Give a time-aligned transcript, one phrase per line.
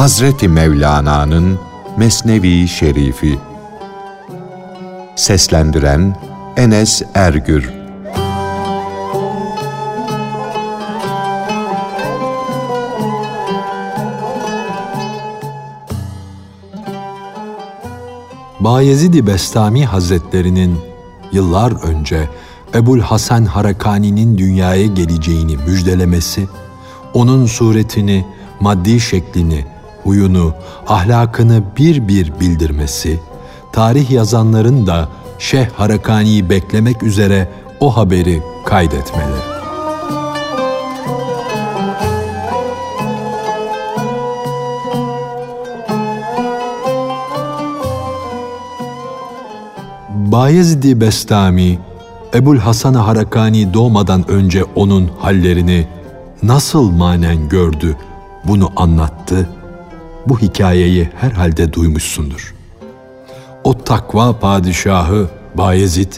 [0.00, 1.58] Hazreti Mevlana'nın
[1.96, 3.38] Mesnevi Şerifi.
[5.16, 6.16] Seslendiren
[6.56, 7.70] Enes Ergür.
[18.60, 20.78] Bayezid-i Bestami Hazretlerinin
[21.32, 22.28] yıllar önce
[22.74, 26.48] Ebul Hasan Harakani'nin dünyaya geleceğini müjdelemesi,
[27.14, 28.26] onun suretini,
[28.60, 30.54] maddi şeklini, huyunu,
[30.88, 33.20] ahlakını bir bir bildirmesi,
[33.72, 37.48] tarih yazanların da Şeyh Harakani'yi beklemek üzere
[37.80, 39.50] o haberi kaydetmeleri.
[50.32, 51.78] Bayezid-i Bestami,
[52.34, 55.86] Ebul Hasan Harakani doğmadan önce onun hallerini
[56.42, 57.96] nasıl manen gördü,
[58.44, 59.48] bunu anlattı.
[60.30, 62.54] Bu hikayeyi herhalde duymuşsundur.
[63.64, 66.12] O takva padişahı Bayezid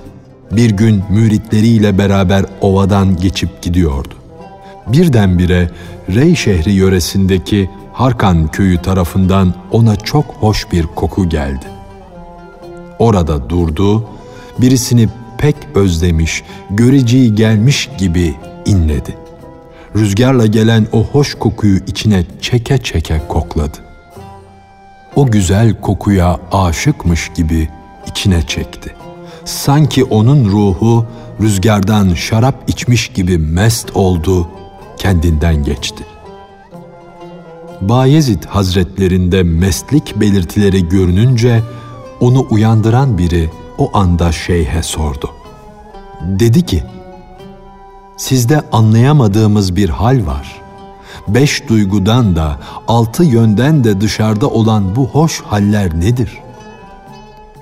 [0.51, 4.15] bir gün müritleriyle beraber ovadan geçip gidiyordu.
[4.87, 5.71] Birdenbire
[6.15, 11.67] Rey şehri yöresindeki Harkan köyü tarafından ona çok hoş bir koku geldi.
[12.99, 14.09] Orada durdu,
[14.59, 18.35] birisini pek özlemiş, göreceği gelmiş gibi
[18.67, 19.17] inledi.
[19.97, 23.92] Rüzgarla gelen o hoş kokuyu içine çeke çeke kokladı.
[25.17, 27.69] O güzel kokuya aşıkmış gibi
[28.07, 28.95] içine çekti.
[29.45, 31.07] Sanki onun ruhu
[31.41, 34.49] rüzgardan şarap içmiş gibi mest oldu,
[34.99, 36.05] kendinden geçti.
[37.81, 41.63] Bayezid Hazretlerinde mestlik belirtileri görününce
[42.21, 45.31] onu uyandıran biri o anda şeyhe sordu.
[46.23, 46.83] Dedi ki,
[48.17, 50.62] sizde anlayamadığımız bir hal var.
[51.29, 52.59] Beş duygudan da
[52.89, 56.39] altı yönden de dışarıda olan bu hoş haller nedir?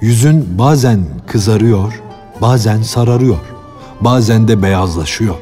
[0.01, 2.03] Yüzün bazen kızarıyor,
[2.41, 3.39] bazen sararıyor,
[4.01, 5.35] bazen de beyazlaşıyor.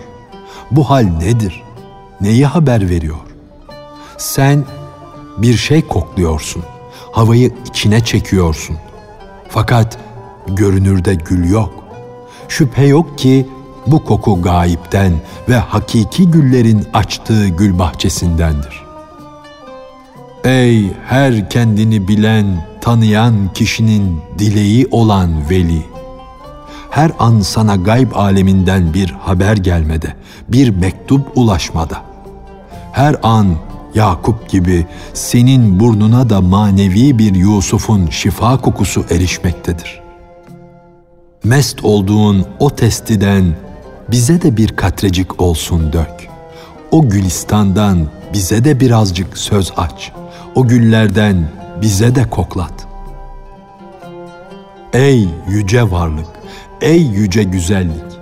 [0.70, 1.62] Bu hal nedir?
[2.20, 3.16] Neyi haber veriyor?
[4.18, 4.64] Sen
[5.38, 6.62] bir şey kokluyorsun,
[7.12, 8.76] havayı içine çekiyorsun.
[9.48, 9.98] Fakat
[10.46, 11.84] görünürde gül yok.
[12.48, 13.48] Şüphe yok ki
[13.90, 15.12] bu koku gayipten
[15.48, 18.82] ve hakiki güllerin açtığı gül bahçesindendir.
[20.44, 25.82] Ey her kendini bilen, tanıyan kişinin dileği olan veli!
[26.90, 30.14] Her an sana gayb aleminden bir haber gelmede,
[30.48, 32.02] bir mektup ulaşmada.
[32.92, 33.46] Her an
[33.94, 40.00] Yakup gibi senin burnuna da manevi bir Yusuf'un şifa kokusu erişmektedir.
[41.44, 43.44] Mest olduğun o testiden
[44.10, 46.28] bize de bir katrecik olsun dök.
[46.90, 50.12] O gülistandan bize de birazcık söz aç.
[50.54, 51.48] O güllerden
[51.82, 52.88] bize de koklat.
[54.92, 56.26] Ey yüce varlık,
[56.80, 58.18] ey yüce güzellik.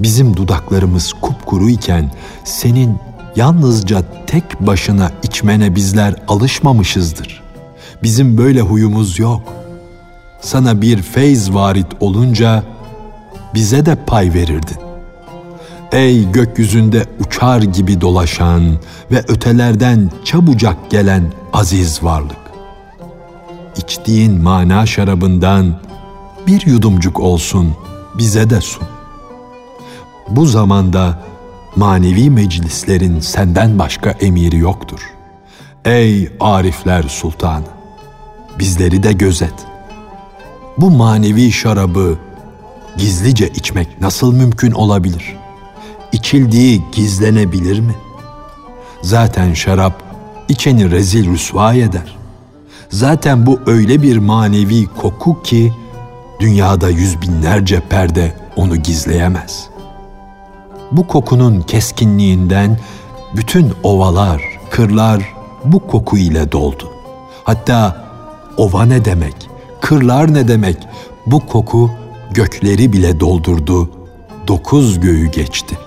[0.00, 2.10] Bizim dudaklarımız kupkuru iken
[2.44, 2.98] senin
[3.36, 7.42] yalnızca tek başına içmene bizler alışmamışızdır.
[8.02, 9.42] Bizim böyle huyumuz yok.
[10.40, 12.62] Sana bir feyz varit olunca
[13.54, 14.91] bize de pay verirdin.
[15.92, 18.78] Ey gökyüzünde uçar gibi dolaşan
[19.10, 22.36] ve ötelerden çabucak gelen aziz varlık.
[23.76, 25.80] İçtiğin mana şarabından
[26.46, 27.74] bir yudumcuk olsun
[28.18, 28.88] bize de sun.
[30.28, 31.18] Bu zamanda
[31.76, 35.00] manevi meclislerin senden başka emiri yoktur.
[35.84, 37.66] Ey arifler sultanı,
[38.58, 39.54] bizleri de gözet.
[40.78, 42.18] Bu manevi şarabı
[42.96, 45.41] gizlice içmek nasıl mümkün olabilir?
[46.12, 47.94] İçildiği gizlenebilir mi?
[49.02, 50.02] Zaten şarap
[50.48, 52.16] içeni rezil rüsva eder.
[52.90, 55.72] Zaten bu öyle bir manevi koku ki
[56.40, 59.72] dünyada yüz binlerce perde onu gizleyemez.''
[60.92, 62.78] bu kokunun keskinliğinden
[63.36, 65.34] bütün ovalar, kırlar
[65.64, 66.90] bu koku ile doldu.
[67.44, 68.04] Hatta
[68.56, 69.34] ova ne demek,
[69.80, 70.76] kırlar ne demek
[71.26, 71.90] bu koku
[72.30, 73.90] gökleri bile doldurdu,
[74.48, 75.78] dokuz göğü geçti.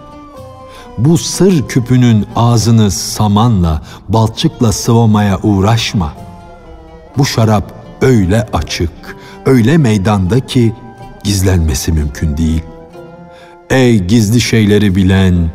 [0.97, 6.13] Bu sır küpünün ağzını samanla, balçıkla sıvamaya uğraşma.
[7.17, 8.91] Bu şarap öyle açık,
[9.45, 10.73] öyle meydanda ki
[11.23, 12.63] gizlenmesi mümkün değil.
[13.69, 15.51] Ey gizli şeyleri bilen,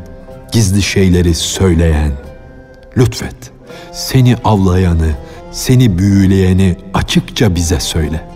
[0.52, 2.12] gizli şeyleri söyleyen,
[2.98, 3.50] lütfet
[3.92, 5.10] seni avlayanı,
[5.52, 8.28] seni büyüleyeni açıkça bize söyle,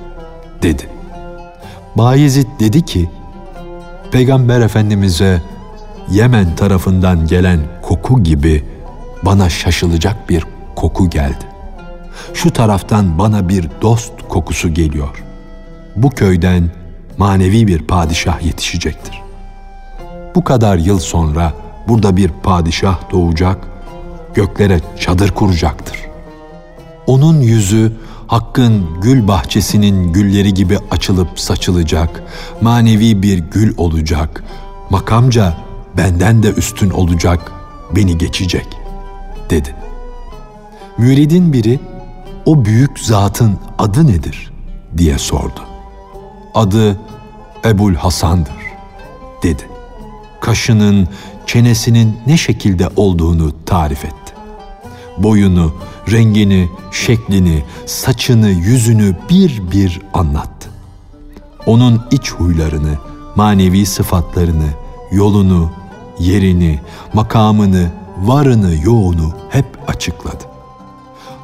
[0.62, 0.82] dedi.
[1.96, 3.10] Bayezid dedi ki,
[4.12, 5.42] Peygamber Efendimiz'e
[6.10, 8.64] Yemen tarafından gelen koku gibi
[9.22, 10.44] bana şaşılacak bir
[10.76, 11.44] koku geldi.
[12.34, 15.24] Şu taraftan bana bir dost kokusu geliyor.
[15.96, 16.70] Bu köyden
[17.18, 19.22] manevi bir padişah yetişecektir.
[20.34, 21.52] Bu kadar yıl sonra
[21.88, 23.58] burada bir padişah doğacak,
[24.34, 25.98] göklere çadır kuracaktır.
[27.06, 27.92] Onun yüzü
[28.26, 32.22] Hakk'ın gül bahçesinin gülleri gibi açılıp saçılacak,
[32.60, 34.44] manevi bir gül olacak,
[34.90, 35.54] makamca
[35.96, 37.52] benden de üstün olacak,
[37.96, 38.66] beni geçecek,
[39.50, 39.74] dedi.
[40.98, 41.80] Müridin biri,
[42.46, 44.52] o büyük zatın adı nedir,
[44.96, 45.60] diye sordu.
[46.54, 46.98] Adı
[47.64, 48.64] Ebul Hasan'dır,
[49.42, 49.62] dedi.
[50.40, 51.08] Kaşının,
[51.46, 54.34] çenesinin ne şekilde olduğunu tarif etti.
[55.18, 55.74] Boyunu,
[56.10, 60.70] rengini, şeklini, saçını, yüzünü bir bir anlattı.
[61.66, 62.98] Onun iç huylarını,
[63.36, 64.68] manevi sıfatlarını,
[65.12, 65.70] yolunu,
[66.18, 66.80] yerini,
[67.12, 67.90] makamını,
[68.22, 70.44] varını, yoğunu hep açıkladı.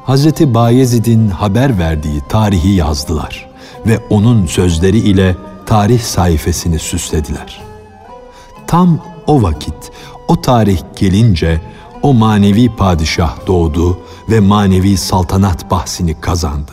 [0.03, 3.49] Hazreti Bayezid'in haber verdiği tarihi yazdılar
[3.87, 5.35] ve onun sözleri ile
[5.65, 7.61] tarih sayfasını süslediler.
[8.67, 9.91] Tam o vakit,
[10.27, 11.61] o tarih gelince
[12.01, 16.71] o manevi padişah doğdu ve manevi saltanat bahsini kazandı.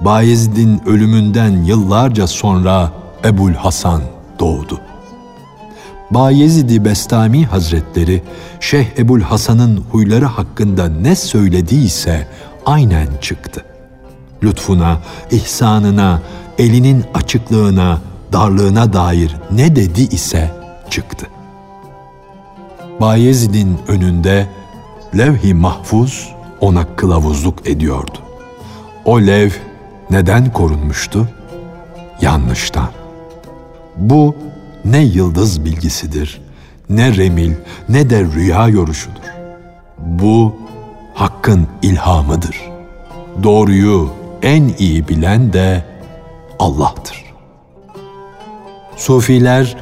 [0.00, 2.92] Bayezid'in ölümünden yıllarca sonra
[3.24, 4.02] Ebul Hasan
[4.38, 4.80] doğdu.
[6.10, 8.22] Bayezid-i Bestami Hazretleri
[8.60, 12.26] Şeyh Ebul Hasan'ın huyları hakkında ne söylediyse
[12.66, 13.64] aynen çıktı.
[14.42, 14.98] Lütfuna,
[15.30, 16.22] ihsanına,
[16.58, 17.98] elinin açıklığına,
[18.32, 20.50] darlığına dair ne dedi ise
[20.90, 21.26] çıktı.
[23.00, 24.46] Bayezid'in önünde
[25.18, 26.28] levh-i mahfuz
[26.60, 28.18] ona kılavuzluk ediyordu.
[29.04, 29.50] O lev
[30.10, 31.28] neden korunmuştu?
[32.20, 32.88] Yanlıştan.
[33.96, 34.34] Bu
[34.84, 36.40] ne yıldız bilgisidir,
[36.90, 37.52] ne remil,
[37.88, 39.22] ne de rüya yoruşudur.
[39.98, 40.56] Bu
[41.14, 42.56] Hakk'ın ilhamıdır.
[43.42, 44.10] Doğruyu
[44.42, 45.84] en iyi bilen de
[46.58, 47.24] Allah'tır.
[48.96, 49.76] Sufiler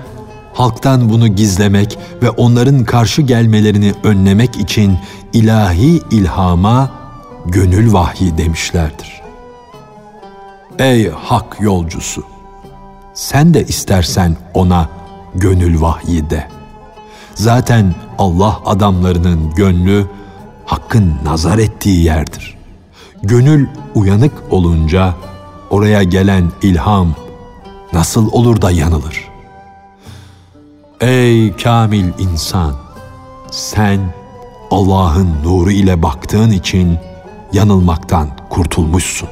[0.55, 4.99] halktan bunu gizlemek ve onların karşı gelmelerini önlemek için
[5.33, 6.91] ilahi ilhama
[7.47, 9.23] gönül vahyi demişlerdir.
[10.79, 12.38] Ey hak yolcusu!
[13.19, 14.88] Sen de istersen ona
[15.35, 16.49] gönül vahyi de.
[17.35, 20.06] Zaten Allah adamlarının gönlü
[20.67, 22.59] hakkın nazar ettiği yerdir.
[23.23, 25.15] Gönül uyanık olunca
[25.70, 27.15] oraya gelen ilham
[27.93, 29.29] nasıl olur da yanılır?
[31.00, 32.75] Ey kamil insan!
[33.50, 34.00] Sen
[34.70, 36.99] Allah'ın nuru ile baktığın için
[37.53, 39.29] yanılmaktan kurtulmuşsun.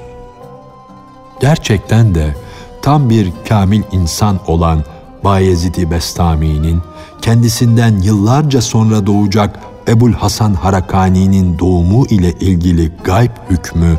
[1.41, 2.46] Gerçekten de
[2.87, 4.85] tam bir kamil insan olan
[5.25, 6.83] Bayezid-i Bestami'nin
[7.23, 13.99] kendisinden yıllarca sonra doğacak Ebul Hasan Harakani'nin doğumu ile ilgili gayb hükmü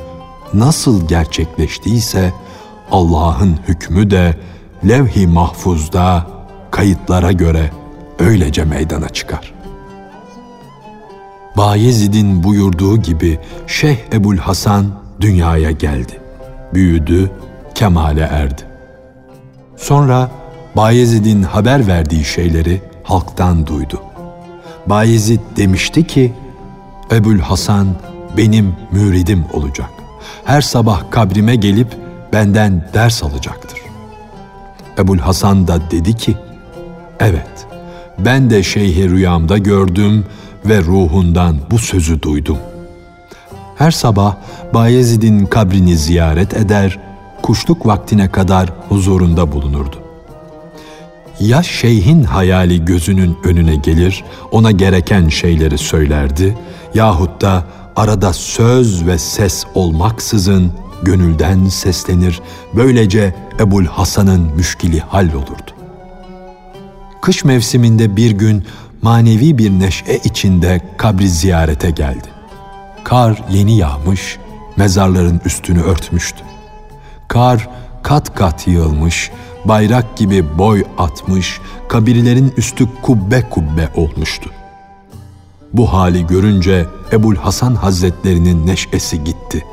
[0.54, 2.34] nasıl gerçekleştiyse
[2.92, 4.38] Allah'ın hükmü de
[4.88, 6.28] levh-i mahfuzda
[6.72, 7.72] kayıtlara göre
[8.20, 9.54] öylece meydana çıkar.
[11.58, 14.86] Bayezid'in buyurduğu gibi Şeyh Ebul Hasan
[15.22, 16.22] dünyaya geldi.
[16.74, 17.32] Büyüdü,
[17.76, 18.67] kemale erdi.
[19.78, 20.32] Sonra
[20.76, 24.02] Bayezid'in haber verdiği şeyleri halktan duydu.
[24.86, 26.34] Bayezid demişti ki,
[27.12, 27.88] Ebul Hasan
[28.38, 29.90] benim müridim olacak.
[30.46, 31.88] Her sabah kabrime gelip
[32.34, 33.80] benden ders alacaktır.
[34.98, 36.38] Ebul Hasan da dedi ki,
[37.20, 37.68] Evet,
[38.20, 40.26] ben de şeyhi rüyamda gördüm
[40.66, 42.58] ve ruhundan bu sözü duydum.
[43.76, 44.36] Her sabah
[44.74, 47.00] Bayezid'in kabrini ziyaret eder,
[47.48, 49.96] kuşluk vaktine kadar huzurunda bulunurdu.
[51.40, 56.58] Ya şeyhin hayali gözünün önüne gelir, ona gereken şeyleri söylerdi
[56.94, 57.64] yahut da
[57.96, 60.72] arada söz ve ses olmaksızın
[61.04, 62.42] gönülden seslenir,
[62.74, 65.72] böylece Ebul Hasan'ın müşkili hallolurdu.
[67.22, 68.64] Kış mevsiminde bir gün
[69.02, 72.28] manevi bir neşe içinde kabri ziyarete geldi.
[73.04, 74.38] Kar yeni yağmış,
[74.78, 76.44] mezarların üstünü örtmüştü.
[77.28, 77.70] Kar
[78.04, 79.32] kat kat yığılmış,
[79.66, 84.50] bayrak gibi boy atmış, kabirlerin üstü kubbe kubbe olmuştu.
[85.74, 89.66] Bu hali görünce Ebul Hasan Hazretlerinin neşesi gitti,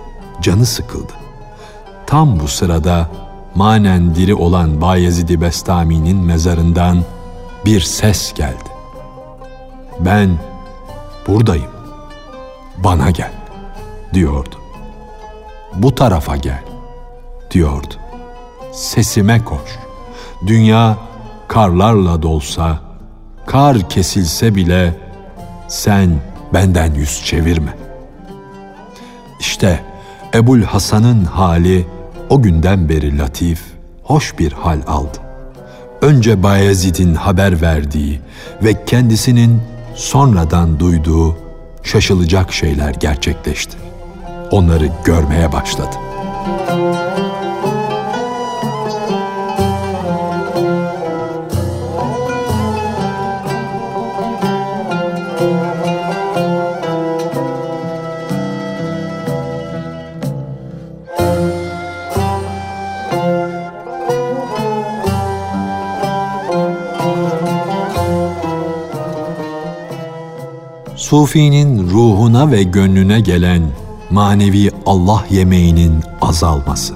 [0.42, 1.12] canı sıkıldı.
[2.06, 3.10] Tam bu sırada
[3.54, 7.04] manen diri olan Bayezid-i Bestami'nin mezarından
[7.64, 8.68] bir ses geldi.
[10.00, 10.38] Ben
[11.28, 11.70] buradayım.
[12.78, 13.32] Bana gel
[14.14, 14.54] diyordu.
[15.74, 16.73] Bu tarafa gel
[17.54, 17.94] diyordu.
[18.72, 19.78] Sesime koş.
[20.46, 20.98] Dünya
[21.48, 22.78] karlarla dolsa,
[23.46, 24.94] kar kesilse bile
[25.68, 26.10] sen
[26.54, 27.76] benden yüz çevirme.
[29.40, 29.80] İşte
[30.34, 31.86] Ebul Hasan'ın hali
[32.30, 33.62] o günden beri latif,
[34.02, 35.18] hoş bir hal aldı.
[36.02, 38.20] Önce Bayezid'in haber verdiği
[38.62, 39.62] ve kendisinin
[39.94, 41.36] sonradan duyduğu
[41.82, 43.76] şaşılacak şeyler gerçekleşti.
[44.50, 45.96] Onları görmeye başladı.
[71.14, 73.62] Sufinin ruhuna ve gönlüne gelen
[74.10, 76.94] manevi Allah yemeğinin azalması.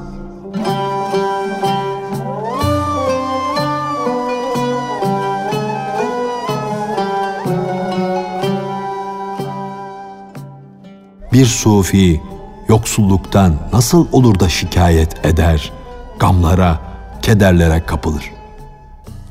[11.32, 12.20] Bir sufi
[12.68, 15.72] yoksulluktan nasıl olur da şikayet eder,
[16.18, 16.80] gamlara,
[17.22, 18.32] kederlere kapılır?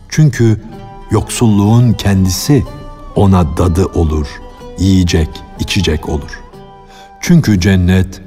[0.10, 0.62] Çünkü
[1.12, 2.63] yoksulluğun kendisi
[3.15, 4.47] ona dadı olur.''
[4.77, 5.29] Yiyecek,
[5.60, 6.41] içecek olur.
[7.22, 8.22] Çünkü cennet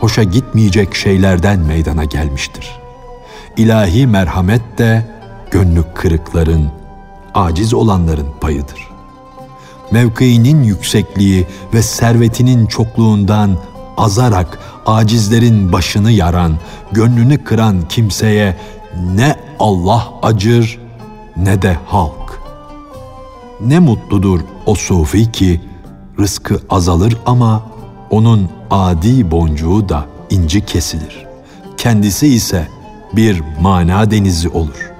[0.00, 2.70] hoşa gitmeyecek şeylerden meydana gelmiştir.
[3.56, 5.06] İlahi merhamet de
[5.50, 6.68] gönlü kırıkların,
[7.34, 8.88] aciz olanların payıdır.
[9.90, 13.58] Mevkiinin yüksekliği ve servetinin çokluğundan
[13.96, 16.58] azarak acizlerin başını yaran,
[16.92, 18.56] gönlünü kıran kimseye
[19.14, 20.78] ne Allah acır
[21.36, 22.42] ne de halk.
[23.60, 25.60] Ne mutludur o sufi ki
[26.18, 27.62] rızkı azalır ama
[28.10, 31.26] onun adi boncuğu da inci kesilir.
[31.76, 32.68] Kendisi ise
[33.12, 34.92] bir mana denizi olur.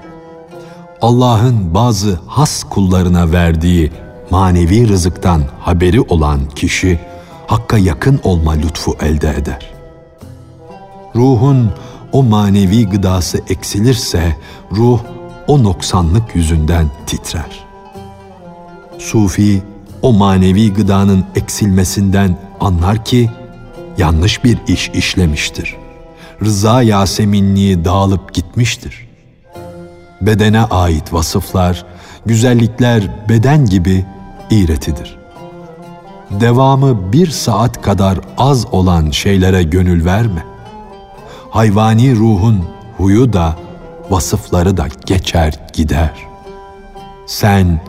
[1.01, 3.91] Allah'ın bazı has kullarına verdiği
[4.31, 6.99] manevi rızıktan haberi olan kişi
[7.47, 9.73] Hakk'a yakın olma lütfu elde eder.
[11.15, 11.71] Ruhun
[12.11, 14.37] o manevi gıdası eksilirse
[14.71, 14.99] ruh
[15.47, 17.65] o noksanlık yüzünden titrer.
[18.99, 19.63] Sufi
[20.03, 23.29] o manevi gıdanın eksilmesinden anlar ki
[23.97, 25.75] yanlış bir iş işlemiştir.
[26.41, 29.07] Rıza Yaseminliği dağılıp gitmiştir.
[30.21, 31.85] Bedene ait vasıflar,
[32.25, 34.05] güzellikler beden gibi
[34.49, 35.17] iğretidir.
[36.31, 40.45] Devamı bir saat kadar az olan şeylere gönül verme.
[41.49, 42.65] Hayvani ruhun
[42.97, 43.55] huyu da,
[44.09, 46.13] vasıfları da geçer gider.
[47.27, 47.81] Sen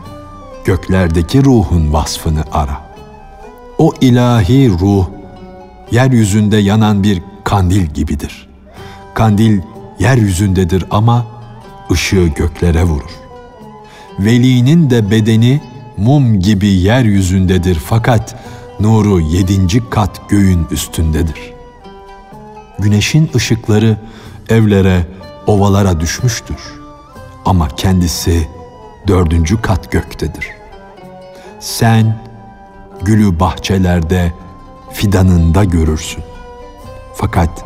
[0.65, 2.81] göklerdeki ruhun vasfını ara.
[3.77, 5.07] O ilahi ruh,
[5.91, 8.49] yeryüzünde yanan bir kandil gibidir.
[9.13, 9.61] Kandil
[9.99, 11.25] yeryüzündedir ama
[11.91, 13.11] ışığı göklere vurur.
[14.19, 15.61] Velinin de bedeni
[15.97, 18.35] mum gibi yeryüzündedir fakat
[18.79, 21.53] nuru yedinci kat göğün üstündedir.
[22.79, 23.97] Güneşin ışıkları
[24.49, 25.07] evlere,
[25.47, 26.59] ovalara düşmüştür.
[27.45, 28.47] Ama kendisi
[29.07, 30.54] dördüncü kat göktedir.
[31.65, 32.15] Sen
[33.01, 34.33] gülü bahçelerde
[34.91, 36.23] fidanında görürsün.
[37.13, 37.65] Fakat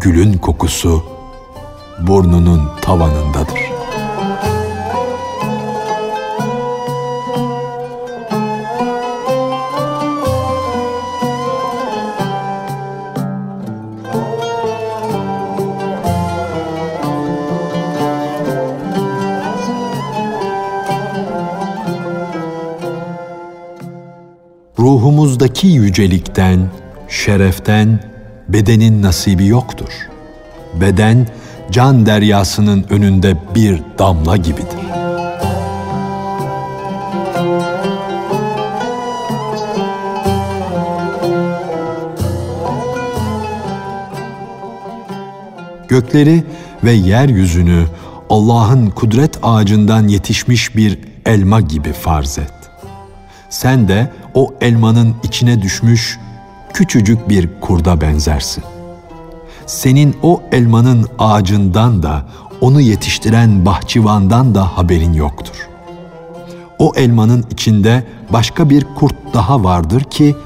[0.00, 1.04] gülün kokusu
[2.06, 3.75] burnunun tavanındadır.''
[25.46, 26.70] Ruhumuzdaki yücelikten,
[27.08, 28.00] şereften
[28.48, 30.08] bedenin nasibi yoktur.
[30.80, 31.26] Beden
[31.70, 34.66] can deryasının önünde bir damla gibidir.
[45.88, 46.44] Gökleri
[46.84, 47.84] ve yeryüzünü
[48.30, 52.55] Allah'ın kudret ağacından yetişmiş bir elma gibi farz et.
[53.50, 56.18] Sen de o elmanın içine düşmüş
[56.72, 58.64] küçücük bir kurda benzersin.
[59.66, 62.22] Senin o elmanın ağacından da
[62.60, 65.68] onu yetiştiren bahçıvandan da haberin yoktur.
[66.78, 70.36] O elmanın içinde başka bir kurt daha vardır ki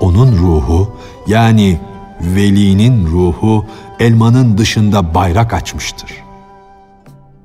[0.00, 0.96] onun ruhu
[1.26, 1.80] yani
[2.20, 3.64] velinin ruhu
[4.00, 6.10] elmanın dışında bayrak açmıştır.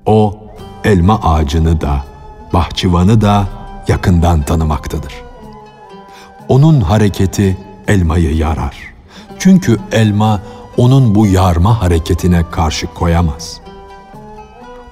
[0.05, 0.37] O
[0.83, 2.03] elma ağacını da
[2.53, 3.47] bahçıvanı da
[3.89, 5.29] yakından tanımaktadır.''
[6.49, 8.77] onun hareketi elmayı yarar.
[9.39, 10.41] Çünkü elma
[10.77, 13.61] onun bu yarma hareketine karşı koyamaz.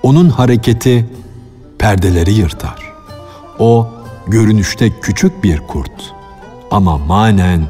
[0.04, 1.10] Onun hareketi
[1.80, 2.94] perdeleri yırtar.
[3.60, 3.88] O
[4.27, 6.13] görünüşte küçük bir kurt
[6.72, 7.68] ama manen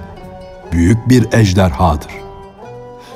[0.71, 2.11] büyük bir ejderhadır.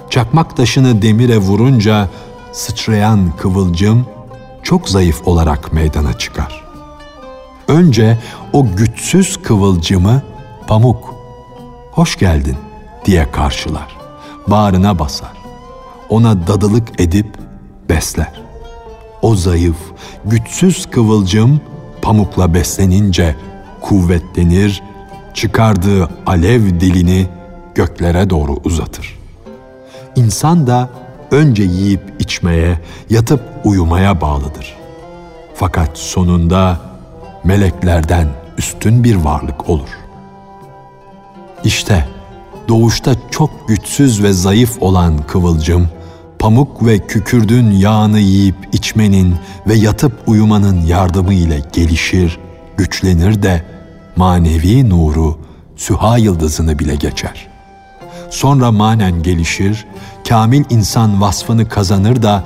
[0.09, 2.09] çakmak taşını demire vurunca
[2.51, 4.05] sıçrayan kıvılcım
[4.63, 6.70] çok zayıf olarak meydana çıkar.
[7.71, 8.17] Önce
[8.53, 10.21] o güçsüz kıvılcımı
[10.67, 11.15] pamuk,
[11.91, 12.55] hoş geldin
[13.05, 13.97] diye karşılar,
[14.47, 15.31] bağrına basar.
[16.09, 17.27] Ona dadılık edip
[17.89, 18.41] besler.
[19.21, 19.77] O zayıf,
[20.25, 21.61] güçsüz kıvılcım
[22.01, 23.35] pamukla beslenince
[23.81, 24.83] kuvvetlenir,
[25.33, 27.27] çıkardığı alev dilini
[27.75, 29.19] göklere doğru uzatır.
[30.15, 30.89] İnsan da
[31.31, 34.75] önce yiyip içmeye, yatıp uyumaya bağlıdır.
[35.55, 36.90] Fakat sonunda
[37.43, 39.89] meleklerden üstün bir varlık olur.
[41.63, 42.07] İşte
[42.67, 45.89] doğuşta çok güçsüz ve zayıf olan kıvılcım,
[46.39, 49.35] pamuk ve kükürdün yağını yiyip içmenin
[49.67, 52.39] ve yatıp uyumanın yardımı ile gelişir,
[52.77, 53.63] güçlenir de
[54.15, 55.39] manevi nuru
[55.75, 57.47] süha yıldızını bile geçer.
[58.29, 59.85] Sonra manen gelişir,
[60.29, 62.43] kamil insan vasfını kazanır da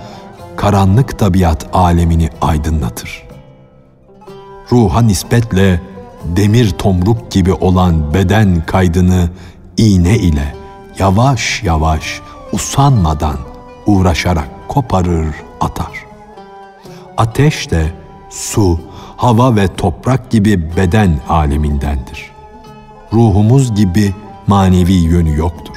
[0.56, 3.25] karanlık tabiat alemini aydınlatır.
[4.72, 5.82] Ruha nispetle
[6.26, 9.30] demir tomruk gibi olan beden kaydını
[9.78, 10.56] iğne ile
[11.00, 13.38] yavaş yavaş usanmadan
[13.86, 16.06] uğraşarak koparır atar.
[17.18, 17.92] Ateş de
[18.30, 18.80] su,
[19.18, 22.32] hava ve toprak gibi beden alemindendir.
[23.14, 24.14] Ruhumuz gibi
[24.48, 25.76] manevi yönü yoktur.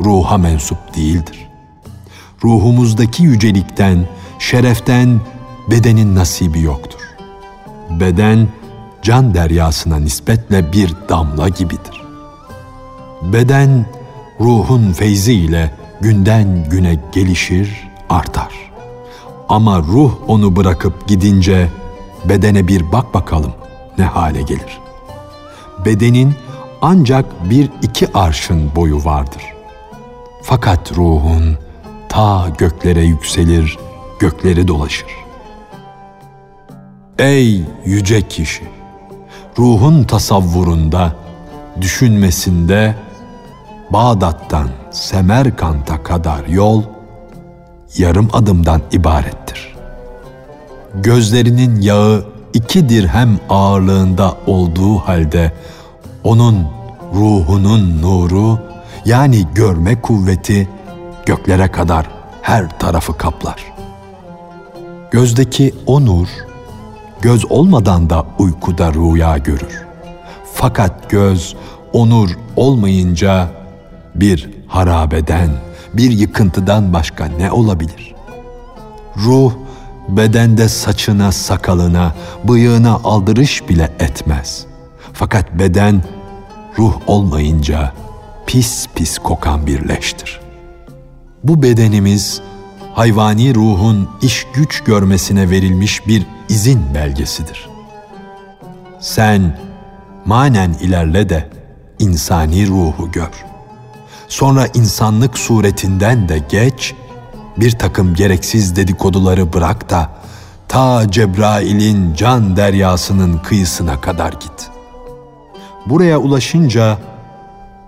[0.00, 1.48] Ruha mensup değildir.
[2.44, 4.08] Ruhumuzdaki yücelikten,
[4.38, 5.20] şereften
[5.70, 7.03] bedenin nasibi yoktur.
[7.90, 8.48] Beden
[9.02, 12.02] can deryasına nispetle bir damla gibidir.
[13.22, 13.86] Beden
[14.40, 15.70] ruhun feyzi ile
[16.00, 18.52] günden güne gelişir, artar.
[19.48, 21.68] Ama ruh onu bırakıp gidince
[22.24, 23.52] bedene bir bak bakalım
[23.98, 24.80] ne hale gelir.
[25.84, 26.34] Bedenin
[26.82, 29.42] ancak bir iki arşın boyu vardır.
[30.42, 31.58] Fakat ruhun
[32.08, 33.78] ta göklere yükselir,
[34.18, 35.23] gökleri dolaşır.
[37.18, 38.64] Ey yüce kişi!
[39.58, 41.12] Ruhun tasavvurunda,
[41.80, 42.94] düşünmesinde
[43.90, 46.82] Bağdat'tan Semerkant'a kadar yol
[47.98, 49.74] yarım adımdan ibarettir.
[50.94, 55.52] Gözlerinin yağı iki dirhem ağırlığında olduğu halde
[56.24, 56.66] onun
[57.14, 58.58] ruhunun nuru
[59.04, 60.68] yani görme kuvveti
[61.26, 62.06] göklere kadar
[62.42, 63.64] her tarafı kaplar.
[65.10, 66.28] Gözdeki o nur
[67.24, 69.84] göz olmadan da uykuda rüya görür.
[70.54, 71.56] Fakat göz
[71.92, 73.48] onur olmayınca
[74.14, 75.50] bir harabeden,
[75.94, 78.14] bir yıkıntıdan başka ne olabilir?
[79.16, 79.52] Ruh
[80.08, 84.66] bedende saçına, sakalına, bıyığına aldırış bile etmez.
[85.12, 86.02] Fakat beden
[86.78, 87.92] ruh olmayınca
[88.46, 90.40] pis pis kokan bir leştir.
[91.44, 92.40] Bu bedenimiz
[92.94, 97.68] hayvani ruhun iş güç görmesine verilmiş bir izin belgesidir.
[99.00, 99.58] Sen
[100.24, 101.50] manen ilerle de
[101.98, 103.54] insani ruhu gör.''
[104.28, 106.94] Sonra insanlık suretinden de geç,
[107.56, 110.10] bir takım gereksiz dedikoduları bırak da
[110.68, 114.70] ta Cebrail'in can deryasının kıyısına kadar git.
[115.86, 116.98] Buraya ulaşınca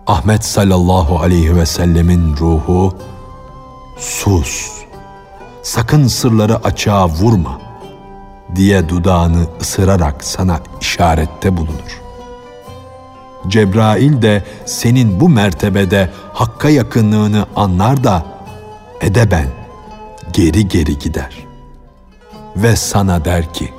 [0.07, 2.95] Ahmet sallallahu aleyhi ve sellemin ruhu
[3.99, 4.71] sus,
[5.67, 7.61] sakın sırları açığa vurma
[8.57, 12.03] diye dudağını ısırarak sana işarette bulunur.
[13.49, 18.23] Cebrail de senin bu mertebede hakka yakınlığını anlar da
[19.01, 19.49] edeben
[20.33, 21.47] geri geri gider.
[22.57, 23.73] Ve sana der ki,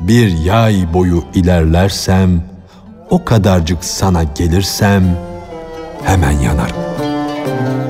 [0.00, 2.44] bir yay boyu ilerlersem,
[3.10, 5.18] o kadarcık sana gelirsem
[6.04, 7.89] hemen yanarım.''